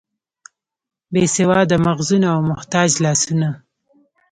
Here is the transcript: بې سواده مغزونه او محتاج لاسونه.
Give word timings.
بې 1.13 1.23
سواده 1.35 1.77
مغزونه 1.85 2.27
او 2.35 2.39
محتاج 2.51 2.89
لاسونه. 3.03 3.49